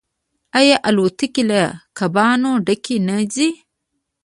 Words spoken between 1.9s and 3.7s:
کبانو ډکې نه ځي؟